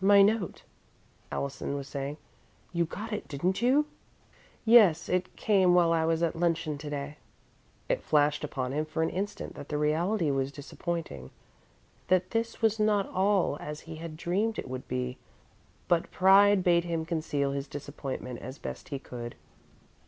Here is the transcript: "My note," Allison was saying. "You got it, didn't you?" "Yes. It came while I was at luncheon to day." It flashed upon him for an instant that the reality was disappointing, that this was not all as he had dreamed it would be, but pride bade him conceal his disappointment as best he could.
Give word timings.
"My 0.00 0.20
note," 0.20 0.64
Allison 1.30 1.76
was 1.76 1.86
saying. 1.86 2.16
"You 2.72 2.86
got 2.86 3.12
it, 3.12 3.28
didn't 3.28 3.62
you?" 3.62 3.86
"Yes. 4.64 5.08
It 5.08 5.36
came 5.36 5.74
while 5.74 5.92
I 5.92 6.04
was 6.04 6.24
at 6.24 6.34
luncheon 6.34 6.76
to 6.78 6.90
day." 6.90 7.18
It 7.88 8.02
flashed 8.02 8.42
upon 8.42 8.72
him 8.72 8.84
for 8.84 9.04
an 9.04 9.10
instant 9.10 9.54
that 9.54 9.68
the 9.68 9.78
reality 9.78 10.28
was 10.32 10.50
disappointing, 10.50 11.30
that 12.08 12.32
this 12.32 12.60
was 12.60 12.80
not 12.80 13.08
all 13.08 13.58
as 13.60 13.82
he 13.82 13.94
had 13.94 14.16
dreamed 14.16 14.58
it 14.58 14.68
would 14.68 14.88
be, 14.88 15.18
but 15.86 16.10
pride 16.10 16.64
bade 16.64 16.82
him 16.82 17.04
conceal 17.06 17.52
his 17.52 17.68
disappointment 17.68 18.40
as 18.40 18.58
best 18.58 18.88
he 18.88 18.98
could. 18.98 19.36